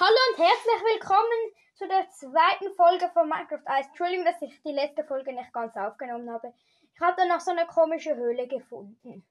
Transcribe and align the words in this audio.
Hallo 0.00 0.16
und 0.30 0.38
herzlich 0.38 0.94
willkommen 0.94 1.54
zu 1.74 1.88
der 1.88 2.08
zweiten 2.10 2.72
Folge 2.76 3.10
von 3.12 3.28
Minecraft 3.28 3.64
Ice. 3.80 3.88
Entschuldigung, 3.88 4.24
dass 4.26 4.40
ich 4.42 4.62
die 4.62 4.70
letzte 4.70 5.02
Folge 5.02 5.32
nicht 5.32 5.52
ganz 5.52 5.76
aufgenommen 5.76 6.30
habe. 6.30 6.54
Ich 6.94 7.00
habe 7.00 7.16
dann 7.16 7.26
noch 7.26 7.40
so 7.40 7.50
eine 7.50 7.66
komische 7.66 8.14
Höhle 8.14 8.46
gefunden. 8.46 9.26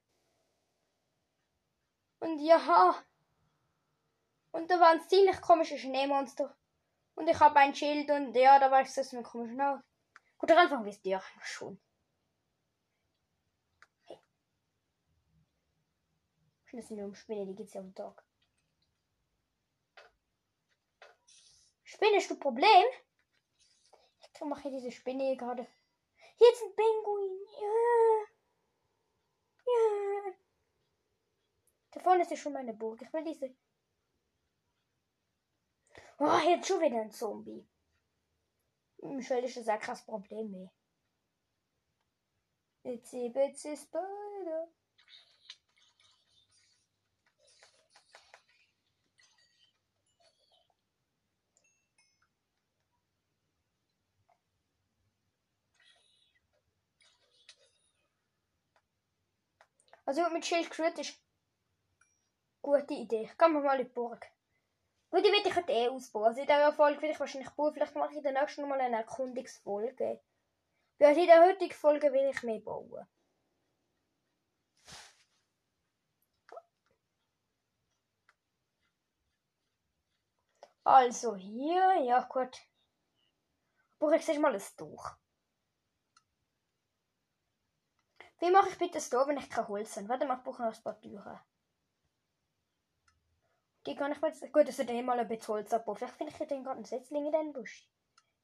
Und 2.19 2.39
ja, 2.39 3.01
und 4.51 4.69
da 4.69 4.77
waren 4.81 4.99
ziemlich 5.07 5.39
komische 5.39 5.77
Schneemonster. 5.77 6.53
Und 7.15 7.29
ich 7.29 7.39
habe 7.39 7.55
ein 7.59 7.73
Schild 7.73 8.09
und 8.09 8.35
ja, 8.35 8.59
da 8.59 8.69
war 8.69 8.81
ich 8.81 8.93
so 8.93 9.15
ein 9.15 9.23
komischer 9.23 9.75
Haus. 9.75 9.81
Gut, 10.37 10.51
am 10.51 10.57
Anfang 10.57 10.83
wisst 10.83 11.05
ihr 11.05 11.23
schon. 11.43 11.79
Hey. 14.03 14.19
Das 16.73 16.89
sind 16.89 16.97
nur 16.97 17.15
Spinnen, 17.15 17.47
die 17.47 17.55
geht's 17.55 17.73
ja 17.73 17.79
am 17.79 17.95
Tag. 17.95 18.26
Spinne, 21.87 22.17
hast 22.17 22.29
du 22.29 22.35
Problem? 22.35 22.85
Ich 24.19 24.41
mache 24.41 24.69
diese 24.69 24.91
Spinne 24.91 25.23
hier 25.23 25.37
gerade. 25.37 25.65
Hier 26.35 26.51
ist 26.51 26.61
ein 26.61 26.75
Pinguin. 26.75 27.39
Ja. 27.61 28.25
Ja. 29.67 30.33
Da 31.91 31.99
vorne 32.01 32.23
ist 32.23 32.31
ja 32.31 32.35
schon 32.35 32.51
meine 32.51 32.73
Burg. 32.73 33.01
Ich 33.01 33.13
will 33.13 33.23
diese. 33.23 33.55
Oh, 36.19 36.39
jetzt 36.49 36.67
schon 36.67 36.81
wieder 36.81 36.99
ein 36.99 37.11
Zombie. 37.11 37.65
Michelle 38.97 39.47
ist 39.47 39.69
auch 39.69 39.79
kein 39.79 39.97
Problem 40.05 40.51
mehr. 40.51 40.71
Itsy 42.83 43.29
bitsy 43.29 43.77
spider. 43.77 44.26
Also 60.07 60.29
mit 60.29 60.45
Schildkröte 60.45 61.01
ist 61.01 61.21
gute 62.61 62.93
Idee. 62.93 63.23
Ich 63.23 63.37
kann 63.37 63.51
mir 63.51 63.59
mal 63.59 63.77
in 63.77 63.85
die 63.85 63.93
Burg. 63.93 64.25
Gut, 65.09 65.19
die 65.19 65.29
will 65.29 65.45
ich 65.45 65.69
eh 65.69 65.89
ausbauen. 65.89 66.27
Also 66.27 66.39
in 66.39 66.47
dieser 66.47 66.71
Folge 66.71 67.01
will 67.01 67.09
ich 67.09 67.19
wahrscheinlich 67.19 67.49
bauen. 67.49 67.73
Vielleicht 67.73 67.93
mache 67.95 68.11
ich 68.11 68.17
in 68.17 68.23
der 68.23 68.31
nächsten 68.31 68.69
mal 68.69 68.79
eine 68.79 68.97
Erkundungsfolge. 68.97 70.21
Ja, 70.99 71.09
in 71.09 71.27
der 71.27 71.43
heutigen 71.45 71.73
Folge 71.73 72.13
will 72.13 72.31
ich 72.33 72.41
mehr 72.43 72.61
bauen. 72.61 73.05
Also 80.85 81.35
hier, 81.35 81.95
ja 82.05 82.21
gut. 82.21 82.57
Brauche 83.99 84.15
ich 84.15 84.25
jetzt 84.25 84.39
mal 84.39 84.55
ein 84.55 84.61
Tuch. 84.77 85.17
Wie 88.39 88.51
mache 88.51 88.69
ich 88.69 88.77
bitte 88.77 88.99
so, 88.99 89.25
wenn 89.25 89.37
ich 89.37 89.49
kein 89.49 89.67
Holz 89.67 89.97
habe? 89.97 90.09
Warte 90.09 90.25
mal, 90.25 90.37
ich 90.37 90.43
brauche 90.43 90.61
noch 90.61 90.75
ein 90.75 90.83
paar 90.83 90.99
Türen. 91.01 91.39
Die 93.85 93.95
kann 93.95 94.11
ich 94.11 94.21
jetzt. 94.21 94.41
Gut, 94.51 94.67
dass 94.67 94.79
ich 94.79 94.85
dann 94.85 95.05
mal 95.05 95.19
ein 95.19 95.27
bisschen 95.27 95.47
Holz 95.47 95.73
abbaue. 95.73 95.95
Vielleicht 95.95 96.15
finde 96.15 96.33
ich 96.33 96.47
den 96.47 96.63
gerade 96.63 96.75
einen 96.75 96.85
Setzling 96.85 97.25
in 97.25 97.31
den 97.31 97.53
Busch. 97.53 97.89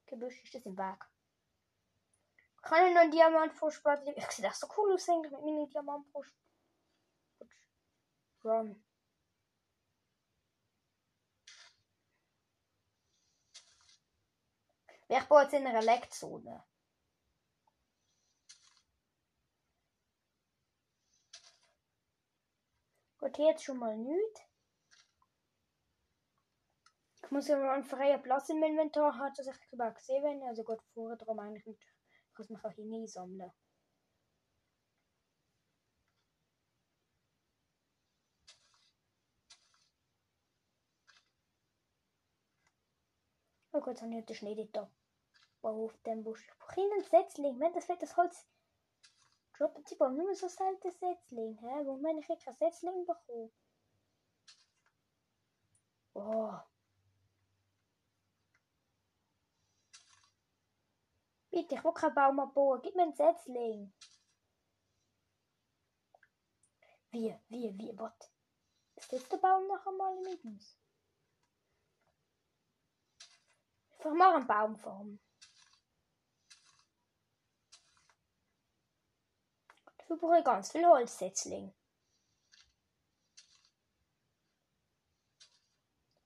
Gebüsch 0.06 0.42
ist 0.44 0.56
das 0.56 0.66
im 0.66 0.78
Weg. 0.78 1.06
Kann 2.62 2.88
ich 2.88 2.94
noch 2.94 3.02
einen 3.02 3.12
Diamantvorspart? 3.12 4.08
Ich 4.08 4.32
sehe 4.32 4.46
das 4.48 4.60
so 4.60 4.68
cool 4.78 4.94
aus 4.94 5.10
eigentlich 5.10 5.32
mit 5.32 5.42
meinen 5.42 5.70
Diamantvorspart. 5.70 6.40
Run. 8.46 8.84
Ich 15.10 15.24
baue 15.26 15.44
jetzt 15.44 15.54
in 15.54 15.68
einer 15.68 15.82
Lektzone. 15.82 16.64
Jetzt 23.38 23.64
schon 23.64 23.78
mal 23.78 23.98
nichts. 23.98 24.42
Ich 27.24 27.32
muss 27.32 27.48
ja 27.48 27.72
einen 27.72 27.84
freien 27.84 28.22
Platz 28.22 28.50
im 28.50 28.62
Inventar 28.62 29.18
haben, 29.18 29.34
dass 29.36 29.48
ich 29.48 29.72
überhaupt 29.72 29.98
gesehen 29.98 30.24
wenn 30.24 30.44
Also 30.44 30.64
gut, 30.64 30.82
vorher 30.94 31.18
darum 31.18 31.40
eigentlich 31.40 31.66
nicht. 31.66 31.82
Ich 31.82 32.34
kann 32.36 32.56
es 32.56 32.66
auch 32.66 32.72
hier 32.72 32.86
nie 32.86 33.08
sammeln. 33.08 33.52
Oh 43.72 43.82
Gott, 43.82 44.02
habe 44.02 44.20
ich 44.20 44.26
den 44.26 44.36
Schnee 44.36 44.70
da. 44.72 44.92
Auf 45.62 45.98
dem 46.04 46.24
Busch. 46.24 46.46
Ich 46.46 46.60
brauche 46.60 46.82
einen 46.82 47.04
Setzling. 47.04 47.60
Wenn 47.60 47.74
das 47.74 47.86
fällt 47.86 48.02
das 48.02 48.18
Holz 48.18 48.46
Droppen 49.58 49.86
Sie 49.86 49.96
Baum 49.96 50.16
nur 50.16 50.34
so 50.36 50.48
selten 50.48 50.92
Setzling? 50.92 51.58
Wo 51.62 51.98
meine 51.98 52.20
ich 52.20 52.28
kein 52.28 52.54
Setzling 52.56 53.06
bekommen? 53.06 53.52
Oh. 56.16 56.54
Bitte, 61.52 61.76
ich 61.76 61.84
will 61.84 61.94
keinen 61.94 62.16
Baum 62.16 62.40
abbauen. 62.40 62.82
Gib 62.82 62.96
mir 62.96 63.04
einen 63.04 63.14
Setzling. 63.14 63.94
Wie, 67.12 67.36
wie, 67.50 67.78
wie, 67.78 67.94
was? 68.00 68.32
Ist 68.96 69.14
das 69.14 69.30
der 69.30 69.38
Baum 69.38 69.68
noch 69.68 69.86
einmal 69.86 70.20
mit 70.22 70.44
uns? 70.44 70.76
Ich 74.00 74.06
mache 74.06 74.36
einen 74.36 74.48
Baumform. 74.48 75.20
Wir 80.14 80.20
brauchen 80.20 80.44
ganz 80.44 80.72
viel 80.72 80.86
Holzsetzling. 80.86 81.74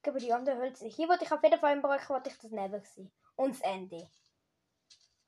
Aber 0.06 0.20
die 0.20 0.34
anderen 0.34 0.60
Hölzer. 0.60 0.88
Hier 0.88 1.08
wollte 1.08 1.24
ich 1.24 1.32
auf 1.32 1.42
jeden 1.42 1.60
Fall 1.60 1.74
im 1.74 1.82
Projekt 1.82 2.10
wollte 2.10 2.30
ich 2.30 2.38
das 2.38 2.52
never 2.52 2.82
sehen. 2.82 3.14
Und 3.36 3.56
das 3.56 3.62
Ende. 3.62 4.10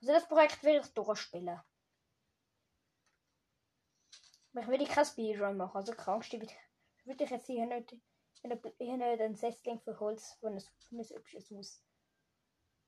Also 0.02 0.14
das 0.14 0.28
Projekt 0.28 0.62
will 0.64 0.81
ich 0.81 0.94
durchspielen. 0.94 1.62
Aber 4.52 4.62
ich 4.62 4.68
will 4.68 4.88
kein 4.88 5.06
Speedrun 5.06 5.56
machen. 5.56 5.78
Also 5.78 5.94
kannst 5.94 6.34
du 6.34 6.40
würde 6.40 7.24
ich 7.24 7.30
jetzt 7.30 7.46
hier 7.46 7.66
nicht, 7.66 7.96
hier 8.41 8.97
nicht 8.97 9.22
einen 9.22 9.36
Setzling 9.36 9.80
für 9.80 9.97
Holz 10.02 10.34
von 10.41 10.59
von 10.59 11.00
einem 11.00 11.09
hübsches. 11.09 11.81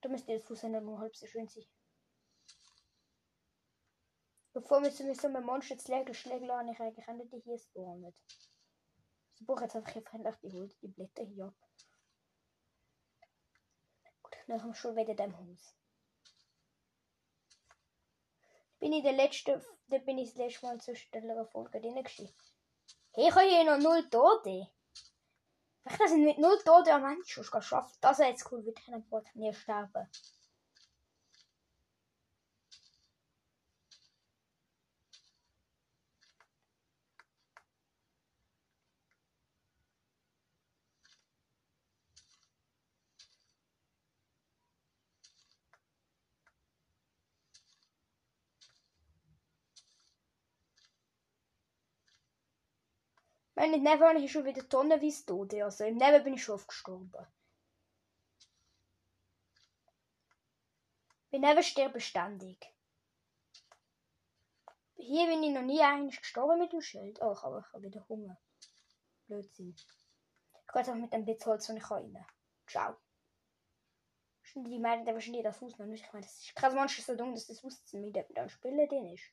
Da 0.02 0.10
müsste 0.10 0.38
das 0.38 0.50
Haus 0.50 0.64
nur 0.64 1.00
halb 1.00 1.16
so 1.16 1.28
schön 1.28 1.48
sein. 1.48 1.64
Bevor 4.54 4.82
wir 4.82 4.92
zu 4.92 5.14
so 5.16 5.28
einem 5.28 5.46
Monster 5.46 5.78
legen, 5.88 6.14
schlägt 6.14 6.50
an, 6.50 6.68
ich 6.68 6.80
eigentlich 6.80 7.08
auch 7.08 7.14
nicht 7.14 7.44
hier 7.44 7.58
spawnen. 7.58 8.14
So 9.34 9.46
brauche 9.46 9.64
jetzt 9.64 9.76
einfach 9.76 9.96
einfach 9.96 10.36
die 10.42 10.52
Holz, 10.52 10.78
die 10.80 10.90
Blätter 10.90 11.24
hier 11.24 11.46
ab. 11.46 11.56
Gut, 14.22 14.38
dann 14.48 14.62
haben 14.62 14.70
wir 14.70 14.76
schon 14.76 14.96
wieder 14.96 15.16
dem 15.16 15.38
Haus. 15.38 15.76
Bin 18.80 18.94
ich 18.94 19.04
der 19.04 19.14
letzte, 19.14 19.66
da 19.88 20.00
bin 20.00 20.18
ich 20.18 20.30
das 20.30 20.38
letzte 20.38 20.66
Mal 20.66 20.82
zu 20.82 20.94
der 21.12 21.46
Folge 21.46 21.80
drin 21.80 21.96
gewesen. 21.96 22.34
Hey, 23.14 23.30
ich 23.30 23.36
habe 23.36 23.48
hier 23.48 23.64
noch 23.64 23.78
null 23.78 24.10
Tote. 24.10 24.68
Ich 25.86 25.98
das 25.98 26.10
sind 26.12 26.26
mit 26.26 26.38
null 26.40 26.62
Tote 26.64 26.94
am 26.94 27.06
Ende 27.06 27.26
schon 27.26 27.46
geschafft. 27.46 27.98
Das 28.02 28.20
wäre 28.20 28.30
jetzt 28.30 28.52
cool, 28.52 28.66
würde 28.66 28.80
ich 28.80 28.86
dann 28.86 29.06
nie 29.36 29.54
sterben. 29.54 30.10
Wenn 53.62 53.70
nicht 53.70 53.84
Never 53.84 54.10
habe 54.10 54.18
ich 54.18 54.32
schon 54.32 54.44
wieder 54.44 54.68
tonnenweise 54.68 55.24
Tote. 55.24 55.64
Also 55.64 55.84
im 55.84 55.98
Never 55.98 56.22
bin 56.22 56.34
ich 56.34 56.44
schon 56.44 56.56
oft 56.56 56.68
gestorben. 56.68 57.12
Bei 61.30 61.38
Never 61.38 61.62
sterbe 61.62 62.02
ständig. 62.02 62.58
Hier 64.96 65.28
bin 65.28 65.44
ich 65.44 65.52
noch 65.52 65.62
nie 65.62 65.80
eigentlich 65.80 66.20
gestorben 66.20 66.58
mit 66.58 66.74
dem 66.74 66.82
Schild. 66.82 67.22
Oh, 67.22 67.34
ich 67.34 67.44
habe, 67.44 67.64
ich 67.64 67.72
habe 67.72 67.84
wieder 67.84 68.10
Hunger. 68.10 68.36
Blödsinn. 69.28 69.76
Ich 69.76 70.74
gehe 70.74 70.82
jetzt 70.82 70.90
auch 70.90 70.96
mit 70.96 71.14
dem 71.14 71.26
Bitzholz 71.26 71.70
und 71.70 71.78
ich 71.78 71.84
kann 71.84 72.16
rein. 72.16 72.26
Ciao. 72.66 72.96
Die 74.56 74.80
meinen, 74.80 75.06
wahrscheinlich 75.06 75.44
das 75.44 75.62
Haus 75.62 75.78
noch 75.78 75.86
nicht. 75.86 76.04
Ich 76.04 76.14
meine, 76.14 76.26
das 76.26 76.36
ist 76.40 76.56
krass 76.56 76.74
manchmal 76.74 77.06
so 77.06 77.16
dumm, 77.16 77.36
dass 77.36 77.46
das 77.46 77.62
Haus 77.62 77.80
mit 77.94 78.16
dem 78.16 78.50
Spielen 78.50 78.90
drin 78.90 79.14
ist. 79.14 79.32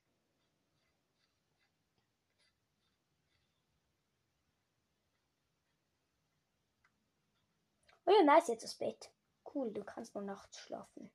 Oh 8.08 8.10
ja, 8.10 8.22
nice, 8.22 8.49
jetzt 8.49 8.64
das 8.64 8.75
Bett. 8.75 9.10
Cool, 9.55 9.70
du 9.70 9.84
kannst 9.84 10.14
nur 10.14 10.25
nachts 10.25 10.58
schlafen. 10.60 11.10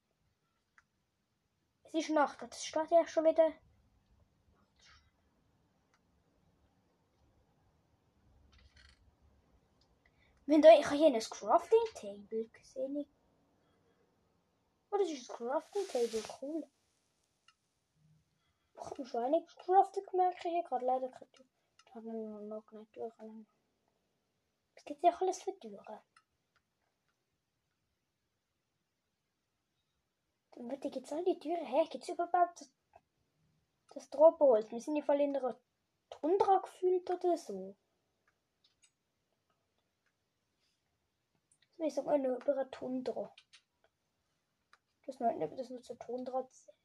Es 1.86 1.96
ist 1.96 2.12
Nacht, 2.12 2.40
das 2.40 2.64
steht 2.64 2.92
ja 2.92 3.08
schon 3.08 3.26
wieder. 3.26 3.52
Wenn 10.46 10.62
da, 10.62 10.70
ich 10.78 10.86
habe 10.86 10.98
hier 10.98 11.08
ein 11.08 11.20
Crafting 11.20 11.80
Table 11.96 12.46
gesehen. 12.50 13.08
Oh, 14.92 14.98
das 14.98 15.10
ist 15.10 15.32
ein 15.32 15.36
Crafting 15.36 15.88
Table, 15.88 16.24
cool. 16.42 16.68
Ich 18.76 18.82
habe 18.84 19.06
schon 19.08 19.24
einiges 19.24 19.56
craftet 19.56 20.06
gemerkt 20.12 20.44
hier 20.44 20.62
gerade 20.62 20.86
leider 20.86 21.10
keine 21.10 21.32
Tür. 21.32 21.46
Da 21.86 21.96
haben 21.96 22.06
wir 22.06 22.14
noch 22.14 22.72
nicht 22.72 22.96
durch. 22.96 23.14
Es 24.76 24.86
gibt 24.86 25.02
ja 25.02 25.10
auch 25.10 25.22
alles 25.22 25.42
für 25.42 25.58
Türen. 25.60 25.84
Dann 30.56 30.70
wird 30.70 30.86
jetzt 30.86 31.12
all 31.12 31.24
die 31.24 31.40
Türen 31.40 31.66
her. 31.66 31.86
Gibt 31.90 32.04
es 32.04 32.10
überhaupt 32.10 32.62
das, 32.62 32.72
das 33.94 34.10
Drohbolt? 34.10 34.72
Wir 34.72 34.80
sind 34.80 34.96
ja 34.96 35.04
voll 35.04 35.22
in 35.22 35.34
der 35.34 35.60
Tundra 36.10 36.60
gefühlt 36.60 37.10
oder 37.10 37.38
so. 37.38 37.76
Ich 41.78 41.96
sag 41.96 42.06
mal 42.06 42.20
nur 42.20 42.38
über 42.38 42.70
Tundra. 42.72 43.34
Das 45.06 45.20
meint 45.20 45.40
nicht, 45.40 45.58
das 45.58 45.70
nur 45.70 45.82
zur 45.82 46.00
Tundra 46.00 46.48
zählt. 46.50 46.83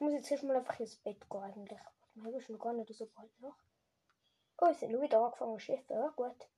Ich 0.00 0.02
muss 0.02 0.14
jetzt 0.14 0.30
erstmal 0.30 0.56
einfach 0.56 0.80
ins 0.80 0.96
Bett 0.96 1.28
gehen 1.28 1.42
eigentlich. 1.42 1.78
Ich 2.14 2.24
habe 2.24 2.40
schon 2.40 2.58
gar 2.58 2.72
nicht 2.72 2.94
so 2.94 3.04
bald 3.14 3.38
noch. 3.38 3.54
Oh, 4.56 4.68
es 4.68 4.80
sind 4.80 4.98
wieder 4.98 5.22
angefangen 5.22 5.60
Schiffe. 5.60 5.92
Ja, 5.92 6.08
gut. 6.16 6.48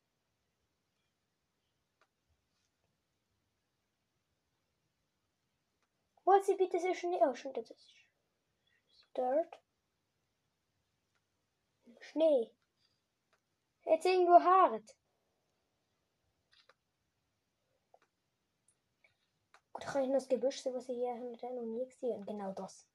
Wo 6.24 6.34
ist 6.34 6.46
sie 6.46 6.54
bitte 6.54 6.78
so 6.78 6.94
Schnee? 6.94 7.18
Oh, 7.20 7.34
schon 7.34 7.52
das 7.52 7.68
ist 7.68 8.06
Dirt. 9.16 9.60
Schnee. 11.98 12.54
Jetzt 13.86 14.06
irgendwo 14.06 14.38
hart. 14.40 14.94
Gut, 19.72 19.84
kann 19.84 20.02
ich 20.04 20.08
noch 20.10 20.14
das 20.14 20.28
Gebüsch 20.28 20.62
sehen, 20.62 20.74
was 20.74 20.88
ich 20.88 20.94
hier 20.94 21.16
noch 21.16 21.64
nie 21.64 21.88
gesehen. 21.88 22.24
Genau 22.24 22.52
das. 22.52 22.86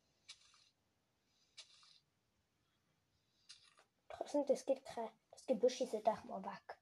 Trotzdem, 4.27 4.45
das 4.45 4.65
geht 4.65 4.83
kein. 4.83 5.09
Das 5.31 5.45
Gebüsch 5.45 5.79
ist 5.79 5.93
jetzt 5.93 6.05
mal 6.25 6.43
weg. 6.43 6.77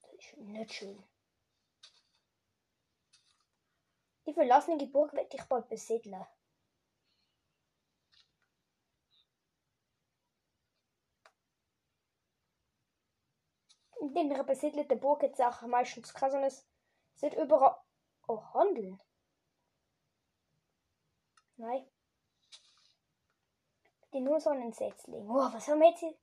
Das 0.00 0.14
ist 0.14 0.38
nicht 0.38 0.72
schön. 0.72 1.04
Die 4.24 4.32
verlassene 4.32 4.86
Burg 4.86 5.12
werde 5.12 5.36
ich 5.36 5.44
bald 5.44 5.68
besiedeln. 5.68 6.24
In 14.00 14.14
den 14.14 14.46
besiedelten 14.46 15.00
Burg 15.00 15.20
gibt 15.20 15.34
es 15.34 15.40
auch 15.40 15.60
meistens 15.62 16.14
kein 16.14 16.44
es 16.44 16.66
sind 17.14 17.34
überall. 17.34 17.76
Oh, 18.26 18.42
Handeln. 18.54 18.98
Nein. 21.56 21.90
Die 24.12 24.20
nur 24.20 24.40
so 24.40 24.50
einen 24.50 24.72
Setzling. 24.72 25.28
Oh, 25.28 25.52
was 25.52 25.68
haben 25.68 25.80
wir 25.80 25.90
jetzt 25.90 26.00
hier? 26.00 26.14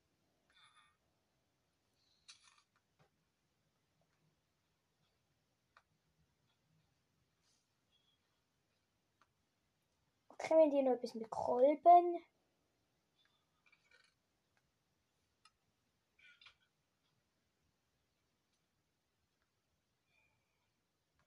Können 10.39 10.71
wir 10.71 10.77
die 10.79 10.83
noch 10.83 10.93
etwas 10.93 11.15
mit 11.15 11.29
Kolben? 11.29 12.23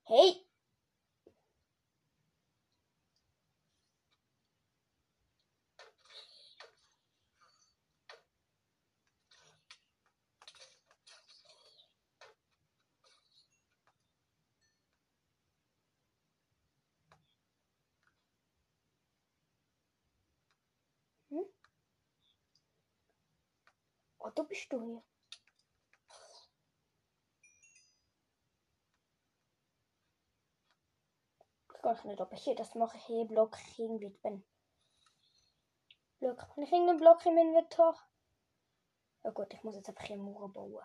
Hey! 0.06 0.47
Du 24.34 24.44
bist 24.44 24.72
du 24.72 24.80
hier. 24.80 25.02
Ich 31.76 31.84
weiß 31.84 32.04
nicht, 32.04 32.20
ob 32.20 32.32
ich 32.32 32.42
hier 32.42 32.54
das 32.56 32.74
mache. 32.74 32.98
Hier 32.98 33.24
Block 33.24 33.56
irgendwie 33.76 34.10
bin. 34.22 34.44
Block. 36.18 36.46
Ich 36.56 36.72
irgendeinen 36.72 36.98
Block 36.98 37.24
im 37.26 37.38
Inventar? 37.38 37.96
Ja 39.22 39.30
gut, 39.30 39.52
ich 39.54 39.62
muss 39.62 39.76
jetzt 39.76 39.88
einfach 39.88 40.04
hier 40.04 40.16
Mauer 40.16 40.52
bauen. 40.52 40.82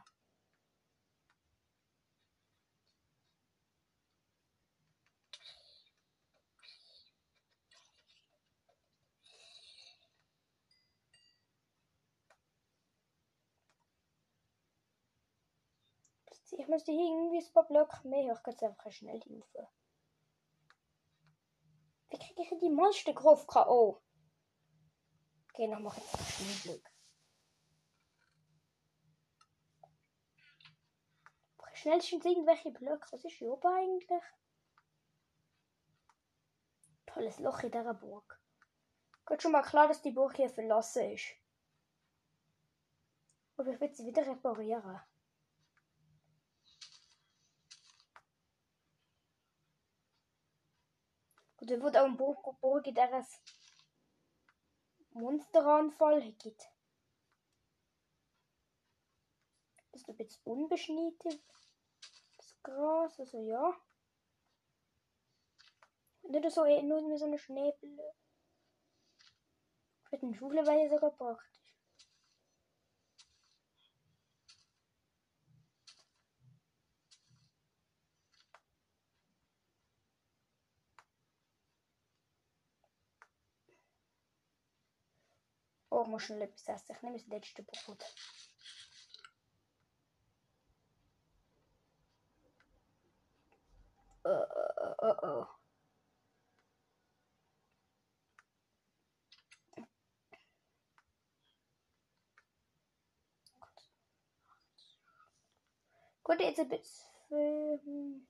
Ich 16.51 16.67
müsste 16.67 16.91
hier 16.91 17.05
irgendwie 17.05 17.43
ein 17.43 17.53
paar 17.53 17.67
Blöcke 17.67 18.07
mehr. 18.07 18.33
Ich 18.33 18.43
kann 18.43 18.53
es 18.53 18.63
einfach 18.63 18.91
schnell 18.91 19.21
hinfahren. 19.21 19.67
Wie 22.09 22.19
kriege 22.19 22.41
ich 22.43 22.59
die 22.59 22.69
Monster 22.69 23.13
auf 23.25 23.47
K.O.? 23.47 24.01
Okay, 25.49 25.67
noch 25.67 25.79
mal 25.79 25.93
jetzt 25.95 26.33
schnell 26.33 26.75
Glück. 26.75 26.93
Schnell 31.83 32.01
sind 32.01 32.23
irgendwelche 32.23 32.71
Blöcke. 32.71 33.11
Was 33.11 33.25
ist 33.25 33.33
hier 33.33 33.51
oben 33.51 33.67
eigentlich? 33.67 34.23
Tolles 37.05 37.39
Loch 37.39 37.59
in 37.63 37.71
dieser 37.71 37.93
Burg. 37.93 38.39
Geht 39.25 39.41
schon 39.41 39.51
mal 39.51 39.63
klar, 39.63 39.87
dass 39.87 40.01
die 40.01 40.11
Burg 40.11 40.35
hier 40.35 40.49
verlassen 40.49 41.11
ist. 41.11 41.35
Aber 43.57 43.69
ich 43.69 43.81
will 43.81 43.93
sie 43.93 44.05
wieder 44.05 44.25
reparieren. 44.25 45.01
Und 51.63 51.71
er 51.71 51.81
wird 51.81 51.95
auch 51.95 52.03
ein 52.03 52.17
Burg, 52.17 52.43
Burg 52.59 52.93
der 52.93 53.13
es 53.13 53.41
Monsteranfall 55.11 56.21
gibt. 56.33 56.69
Das 59.93 60.01
ist 60.01 60.09
ein 60.09 60.17
bisschen 60.17 60.43
unbeschnitten. 60.43 61.41
Das 62.35 62.61
Gras, 62.63 63.17
also 63.17 63.39
ja. 63.39 63.73
Nicht 66.23 66.51
so, 66.51 66.65
nur 66.65 67.17
so 67.17 67.23
einer 67.27 67.37
Schneebülle. 67.37 68.13
Für 70.09 70.17
den 70.17 70.35
Schule 70.35 70.67
war 70.67 70.75
ja 70.75 70.89
sogar 70.89 71.11
praktisch. 71.11 71.62
Oh, 85.93 86.05
muss 86.05 86.23
schnell 86.23 86.41
etwas 86.41 86.67
essen. 86.67 86.91
Ich 86.95 87.01
nehme 87.03 87.17
das 87.19 87.27
letzte 87.27 87.61
Brot. 87.61 88.03
Oh, 94.25 94.45
oh, 95.01 95.15
oh. 95.21 95.45
Gut, 106.23 106.39
jetzt 106.39 106.59
ein 106.59 106.69
bisschen. 106.69 107.05
Hm. 107.29 108.27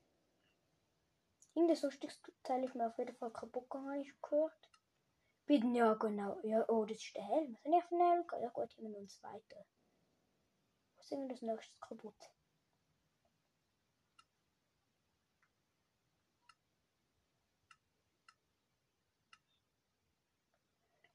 Irgendein 1.56 1.82
lustiges 1.82 2.20
Teil 2.44 2.64
ist 2.66 2.76
mir 2.76 2.88
auf 2.88 2.98
jeden 2.98 3.16
Fall 3.16 3.32
kaputt 3.32 3.70
gegangen, 3.70 3.90
habe 3.90 4.02
ich 4.02 4.22
gehört. 4.22 4.73
Bin 5.46 5.76
ja 5.76 5.94
genau. 5.96 6.40
Ja, 6.44 6.64
oh, 6.70 6.86
das 6.86 6.98
ist 6.98 7.16
der 7.16 7.24
Helm. 7.24 7.58
Auf 7.64 7.88
den 7.90 8.00
Helm? 8.00 8.26
Ja 8.42 8.50
gut, 8.50 8.72
hier 8.74 8.90
wir 8.90 8.98
einen 8.98 9.10
zweiten. 9.10 9.66
Was 10.96 11.06
ist 11.06 11.12
denn 11.12 11.28
das 11.28 11.42
nächste 11.42 11.80
kaputt? 11.80 12.16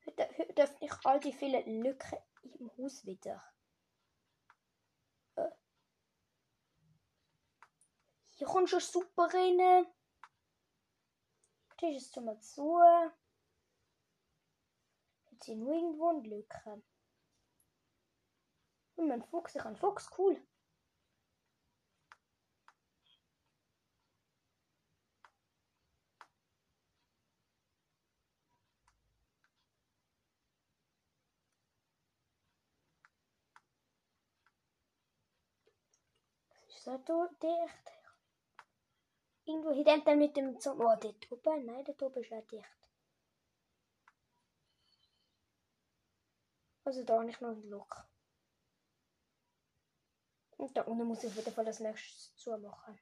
Heute 0.04 0.62
öffne 0.62 0.86
ich 0.86 0.92
all 1.04 1.20
die 1.20 1.32
vielen 1.32 1.82
Lücken 1.82 2.18
im 2.42 2.70
Haus 2.76 3.04
wieder. 3.06 3.42
Hier 8.36 8.46
kommt 8.46 8.68
schon 8.70 8.80
super 8.80 9.28
rein. 9.32 9.86
Das 11.80 11.90
ist 11.90 12.14
schon 12.14 12.24
mal 12.24 12.38
zu. 12.40 12.78
Jetzt 15.38 15.46
sind 15.46 15.60
nur 15.60 15.72
irgendwo 15.72 16.08
eine 16.08 16.28
Lücke. 16.28 16.82
Und 18.96 19.06
mein 19.06 19.22
Fuchs, 19.22 19.54
ich 19.54 19.64
einen 19.64 19.76
Fuchs, 19.76 20.10
cool. 20.18 20.42
so 37.06 37.28
dicht. 37.40 37.92
Irgendwo 39.44 39.70
hinter 39.70 39.98
dem 39.98 40.18
mit 40.18 40.36
dem 40.36 40.58
Zombie. 40.58 40.84
Oh, 40.84 40.96
der 40.96 41.14
oben? 41.30 41.64
Nein, 41.64 41.84
der 41.84 42.02
oben 42.02 42.22
ist 42.22 42.32
auch 42.32 42.46
dicht. 42.48 42.87
Also 46.88 47.04
da 47.04 47.22
nicht 47.22 47.42
noch 47.42 47.50
ein 47.50 47.68
Loch. 47.68 48.02
Und 50.56 50.74
da 50.74 50.84
unten 50.84 51.04
muss 51.04 51.22
ich 51.22 51.36
wieder 51.36 51.52
Fall 51.52 51.66
das 51.66 51.80
nächste 51.80 52.34
zumachen. 52.36 52.98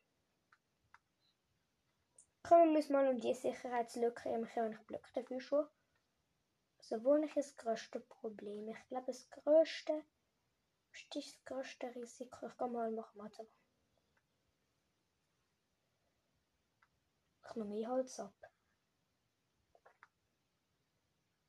Kommen 2.43 2.75
wir 2.75 2.93
mal 2.93 3.07
um 3.07 3.21
die 3.21 3.33
Sicherheitslücke. 3.33 4.29
Ich 4.29 4.57
habe 4.57 4.71
nicht 4.71 4.87
Glück 4.89 5.07
dafür 5.15 5.41
schon. 5.41 5.69
Also 6.79 7.05
wo 7.05 7.17
nicht 7.17 7.37
das 7.37 7.55
größte 7.55 8.01
Problem? 8.01 8.71
Ich 8.71 8.89
glaube 8.89 9.07
das 9.07 9.31
größte 9.31 10.03
ist 10.91 11.15
das 11.15 11.45
größte 11.45 11.95
Risiko. 11.95 12.49
Ich 12.49 12.57
kann 12.57 12.73
mal 12.73 12.91
machen. 12.91 13.21
Warte. 13.21 13.47
Ich 17.49 17.55
noch 17.55 17.67
mehr 17.67 17.89
Holz 17.89 18.19
ab. 18.19 18.35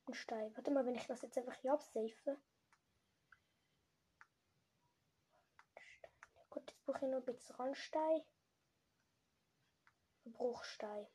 Und 0.08 0.16
Stein. 0.16 0.56
Warte 0.56 0.72
mal, 0.72 0.86
wenn 0.86 0.96
ich 0.96 1.06
das 1.06 1.22
jetzt 1.22 1.38
einfach 1.38 1.54
hier 1.56 1.74
absafe. 1.74 2.38
Gut, 6.50 6.72
jetzt 6.72 6.86
brauche 6.86 7.06
ich 7.06 7.12
noch 7.12 7.18
ein 7.18 7.26
bisschen 7.26 7.56
Randstein. 7.58 8.22
Bruchstein. 10.24 11.08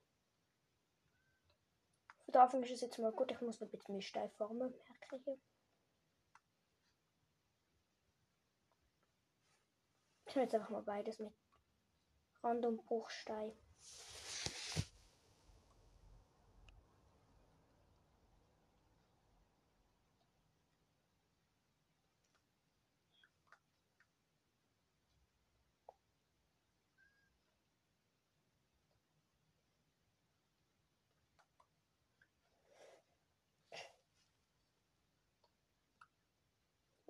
Für 2.31 2.41
Anfang 2.41 2.63
ist 2.63 2.71
es 2.73 2.83
jetzt 2.83 2.99
mal 2.99 3.13
gut, 3.13 3.31
ich 3.31 3.41
muss 3.41 3.61
noch 3.61 3.69
ein 3.69 3.71
bisschen 3.71 3.95
mehr 3.95 4.03
Stein 4.03 4.31
formen, 4.33 4.71
merke 4.71 5.17
ich. 5.17 5.41
Ich 10.27 10.37
nehme 10.37 10.45
jetzt 10.45 10.55
einfach 10.55 10.71
mal 10.71 10.83
beides 10.83 11.19
mit 11.19 11.33
Rand- 12.43 12.67
und 12.67 12.85
Bruchstein. 12.85 13.53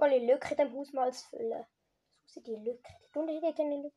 Lücke 0.08 0.50
in 0.50 0.56
dem 0.56 0.72
Haus 0.74 0.92
mal 0.92 1.12
zu 1.12 1.28
füllen. 1.28 1.66
So 2.26 2.40
die 2.40 2.56
Lücke. 2.56 2.92
Die 3.14 3.18
unten 3.18 3.46
hat 3.46 3.60
eine 3.60 3.82
Lücke. 3.82 3.96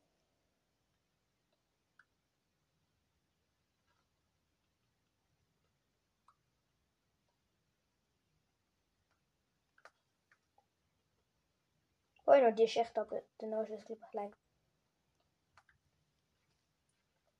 Oh, 12.28 12.34
noch 12.34 12.54
die 12.54 12.64
ist 12.64 12.76
echt 12.76 12.98
aber 12.98 13.22
danach 13.38 13.62
ist 13.68 13.78
es 13.80 13.84
glaube 13.86 14.02
ich 14.06 14.12
lang. 14.12 14.36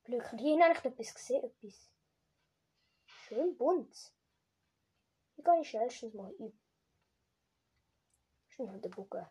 Lücken. 0.07 0.39
Hier 0.39 0.65
habe 0.65 0.75
ich 0.75 0.85
etwas 0.85 1.15
gesehen. 1.15 1.45
Etwas. 1.45 1.91
Schön 3.05 3.57
bunt. 3.57 4.13
Ich 5.37 5.69
schnellstens 5.69 6.15
mal 6.15 6.33
üben? 6.33 6.66
Schon 8.57 8.81
der 8.81 8.89
Bucke. 8.89 9.31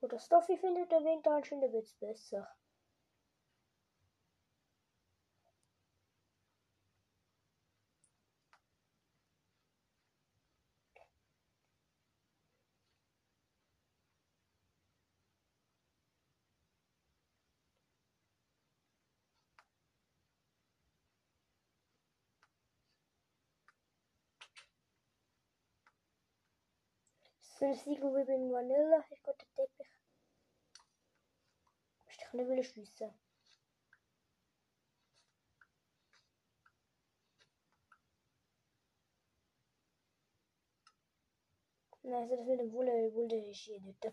Oder 0.00 0.20
Stoffi 0.20 0.56
findet 0.56 0.92
der 0.92 1.02
Winter 1.04 1.32
anscheinend 1.32 1.64
ein 1.64 1.72
bisschen 1.72 1.98
besser. 1.98 2.48
So 27.58 27.64
ein 27.64 27.74
Siegel 27.74 28.14
wie 28.14 28.24
bei 28.24 28.34
Vanilla. 28.52 29.02
Ich 29.10 29.22
gehe 29.22 29.32
den 29.32 29.48
Teppich. 29.54 29.88
Ich 32.10 32.18
kann 32.18 32.46
nicht 32.48 32.70
schliessen. 32.70 33.14
Nein, 42.02 42.22
also 42.22 42.36
das 42.36 42.46
mit 42.46 42.60
dem 42.60 42.72
Wolle, 42.72 43.14
Wolle 43.14 43.50
ist 43.50 43.56
hier 43.60 43.80
nicht 43.80 44.04
der 44.04 44.12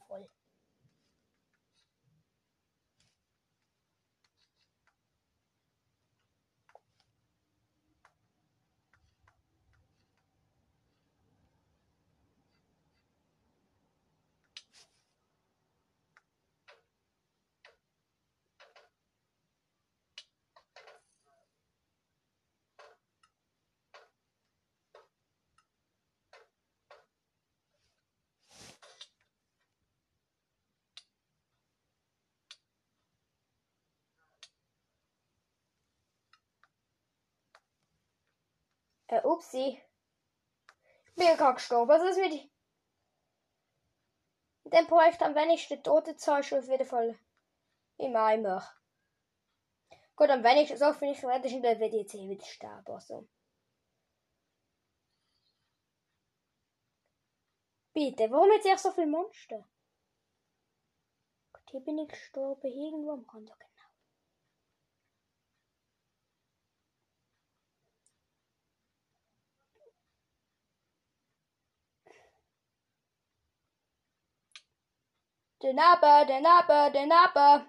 Äh, 39.13 39.21
upsi. 39.23 39.79
Ich 41.05 41.15
bin 41.15 41.37
gerade 41.37 41.53
gestorben. 41.55 41.89
Was 41.89 42.01
ist 42.03 42.17
mit 42.17 42.49
in 44.63 44.71
dem 44.71 44.87
Projekt 44.87 45.21
am 45.21 45.35
wenigsten 45.35 45.83
Totenzahl 45.83 46.41
schon 46.43 46.63
jeden 46.63 46.85
Fall 46.85 47.19
im 47.97 48.15
Eimer. 48.15 48.67
Gut, 50.15 50.29
am 50.29 50.43
wenigsten, 50.43 50.77
so 50.77 50.93
viel 50.93 51.11
ich 51.11 51.21
werde 51.21 51.47
ich 51.47 51.53
in 51.53 51.61
der 51.61 51.79
WDC 51.79 52.13
wieder 52.13 52.45
sterben. 52.45 52.91
Also. 52.91 53.27
Bitte, 57.93 58.31
warum 58.31 58.51
jetzt 58.51 58.65
erst 58.65 58.83
so 58.83 58.91
viele 58.91 59.07
Monster? 59.07 59.69
Gut, 61.51 61.69
hier 61.69 61.81
bin 61.81 61.99
ich 61.99 62.07
gestorben, 62.07 62.67
irgendwo 62.67 63.11
am 63.11 63.25
Rand. 63.25 63.51
Okay. 63.51 63.72
Den 75.63 75.79
aber, 75.79 76.25
den 76.25 76.45
aber, 76.45 76.89
den 76.89 77.09
aber. 77.09 77.65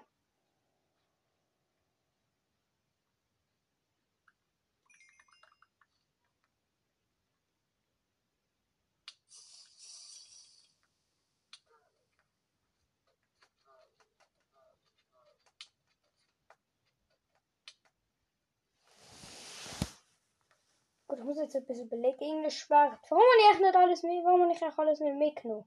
Gut, 21.07 21.19
ich 21.19 21.23
muss 21.23 21.37
jetzt 21.37 21.55
ein 21.55 21.65
bisschen 21.65 21.85
überlegen. 21.87 22.19
Irgendein 22.19 22.51
Schwert. 22.51 22.99
Warum 23.09 23.23
habe 23.23 23.53
ich 23.53 23.59
nicht 23.61 23.75
alles 23.75 24.03
mit? 24.03 24.25
Warum 24.25 24.41
habe 24.41 24.51
ich 24.51 24.61
eigentlich 24.61 24.77
alles 24.77 24.99
nicht 24.99 25.15
mitgenommen? 25.15 25.65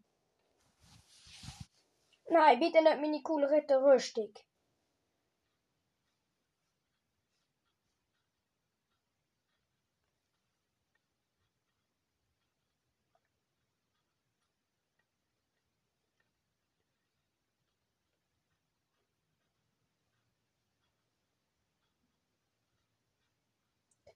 Nein, 2.31 2.59
bitte 2.61 2.81
nicht 2.83 3.01
meine 3.01 3.23
coole 3.23 3.51
Ritterrüstung. 3.51 4.33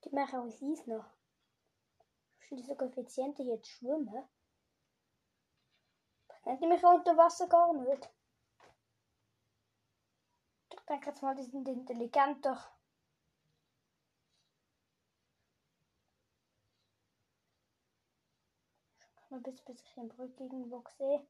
Die 0.05 0.09
machen 0.13 0.39
auch 0.39 0.45
Eis 0.45 0.85
noch. 0.85 1.05
Sind 2.47 2.59
die 2.59 2.63
so 2.63 2.73
effizient 2.77 3.39
jetzt 3.39 3.67
schwimmen? 3.69 4.23
Nennt 6.45 6.61
die 6.61 6.67
mich 6.67 6.83
unter 6.83 7.15
Wasser 7.15 7.47
gar 7.47 7.73
nicht? 7.73 8.09
Ich 10.71 10.85
denke 10.87 11.09
jetzt 11.09 11.21
mal, 11.21 11.35
die 11.35 11.43
sind 11.43 11.67
intelligenter. 11.67 12.59
Ich 19.23 19.31
mal 19.31 19.39
bis, 19.39 19.61
bis 19.61 19.81
ich 19.81 19.93
den 19.93 20.09
Brück 20.09 20.37
irgendwo 20.39 20.83
sehe. 20.97 21.25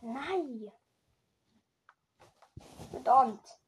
Nein! 0.00 0.70
Verdammt! 3.08 3.58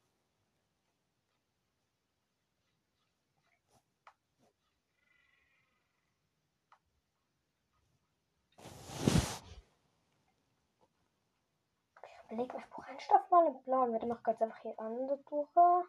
Ich 12.03 12.29
überlege, 12.29 12.57
ich 12.59 12.69
brauche 12.69 12.85
einen 12.85 12.99
Stoff 12.99 13.31
mal 13.31 13.47
einen 13.47 13.63
Plan. 13.63 13.91
Warte, 13.91 14.05
mach 14.05 14.21
ganz 14.21 14.39
einfach 14.43 14.61
hier 14.61 14.79
an 14.79 15.07
der 15.07 15.25
Tour. 15.25 15.87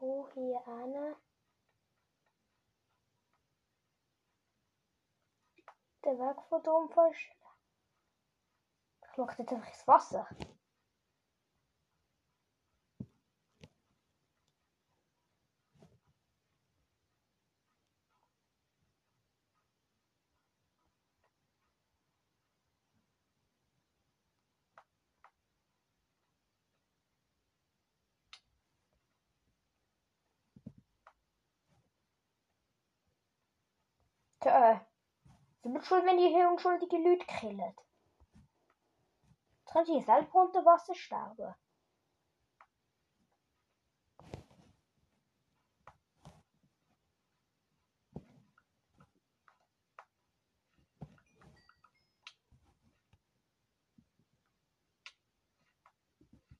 So, 0.00 0.28
hier 0.34 0.68
an. 0.68 1.16
Der 6.04 6.18
Weg 6.18 6.42
von 6.50 6.62
Mache 9.16 9.42
jetzt 9.42 9.52
einfach 9.52 9.68
ins 9.68 9.86
Wasser. 9.86 10.26
Tja, 34.40 34.86
Sie 35.62 35.70
sind 35.72 35.84
schuld, 35.86 36.04
wenn 36.04 36.18
die 36.18 36.28
hier 36.28 36.50
unschuldige 36.50 36.96
Leute 36.98 37.24
killen. 37.26 37.74
Können 39.74 39.86
sie 39.86 40.00
selber 40.02 40.40
unter 40.40 40.64
Wasser 40.64 40.94
sterben. 40.94 41.52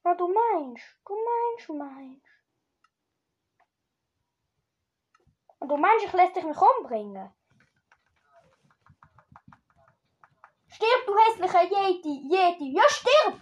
Ah, 0.03 0.15
du 0.17 0.27
meinst, 0.27 0.85
du 1.07 1.15
meinst, 1.15 1.69
du 1.69 1.75
meinst. 1.75 2.27
Und 5.61 5.69
du 5.69 5.77
meinst, 5.77 6.05
ich 6.05 6.13
lässt 6.13 6.35
dich 6.35 6.45
mich 6.45 6.59
umbringen? 6.59 7.33
Stirb, 10.75 11.07
du 11.07 11.17
hässlicher 11.17 11.63
Yeti! 11.63 12.27
Yeti! 12.29 12.73
Ja, 12.73 12.83
stirb! 12.89 13.41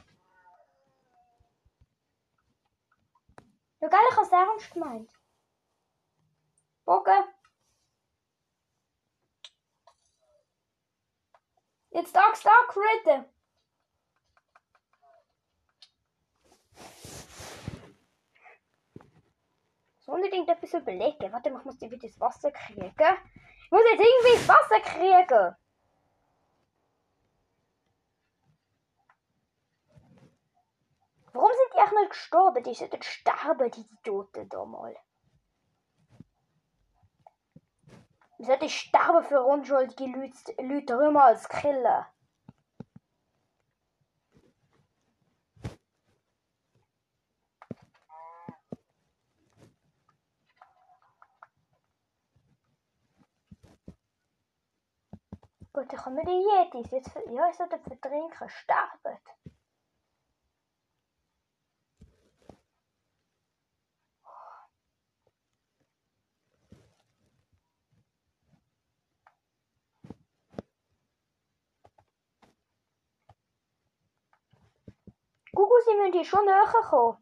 Ja, 3.80 3.88
geil, 3.88 4.06
ich 4.10 4.16
hab's 4.16 4.30
ernst 4.30 4.74
gemeint. 4.74 5.10
Bogen. 6.84 7.24
Jetzt 11.90 12.14
Axt 12.14 12.44
da, 12.44 12.52
critten. 12.68 13.24
So 20.00 20.12
unbedingt 20.12 20.50
etwas 20.50 20.74
überlegen. 20.74 21.32
Warte, 21.32 21.48
ich 21.48 21.64
muss 21.64 21.78
die 21.78 21.90
wieder 21.90 22.04
ins 22.04 22.20
Wasser 22.20 22.50
kriegen. 22.50 22.84
Ich 22.84 23.70
muss 23.70 23.82
jetzt 23.90 24.00
irgendwie 24.00 24.34
ins 24.34 24.48
Wasser 24.48 24.80
kriegen. 24.80 25.56
Warum 31.34 31.50
sind 31.50 31.72
die 31.74 31.78
eigentlich 31.78 32.00
nicht 32.00 32.01
gestorben? 32.12 32.62
Die 32.62 32.74
sollten 32.74 33.02
sterben, 33.02 33.70
die 33.70 33.80
Idioten 33.80 34.48
da 34.48 34.64
mal. 34.64 34.96
Die 38.38 38.44
sollten 38.44 38.68
sterben 38.68 39.24
für 39.24 39.42
unschuldige 39.42 40.06
Leute, 40.06 40.62
Leute 40.62 40.94
immer 40.94 41.24
als 41.24 41.48
Killer. 41.48 42.06
Gut, 55.74 55.90
ich 55.90 55.98
komme 55.98 56.22
die 56.26 56.32
Yetis 56.32 56.90
jetzt, 56.90 57.14
ja, 57.30 57.48
ich 57.48 57.56
sollte 57.56 57.78
vertrinken, 57.78 58.48
sterben. 58.50 59.18
Hier 76.22 76.28
schon 76.28 76.44
näher 76.44 76.62
kommen. 76.88 77.16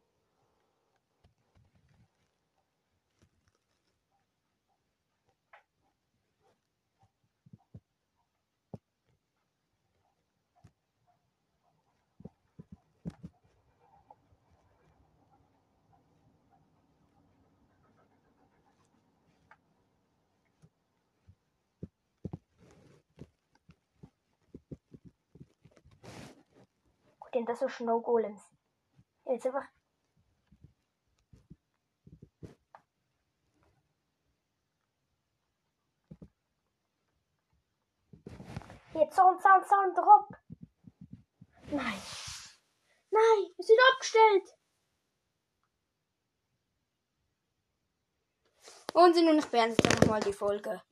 Gut, 27.19 27.35
denn 27.35 27.47
das 27.47 27.61
so 27.61 27.69
Snow 27.69 28.03
Golems. 28.03 28.60
Jetzt 29.31 29.47
einfach. 29.47 29.65
Jetzt 38.93 39.15
Zaun, 39.15 39.39
Zaun, 39.39 39.65
Zaun, 39.65 39.95
Drop. 39.95 40.37
Nein. 41.71 42.03
Nein, 43.11 43.53
wir 43.57 43.65
sind 43.65 43.79
abgestellt. 43.93 44.49
Und 48.93 49.15
sie 49.15 49.23
nun, 49.23 49.37
nur 49.37 49.45
noch 49.45 49.51
beenden 49.51 49.77
nochmal 50.01 50.21
die 50.21 50.33
Folge. 50.33 50.83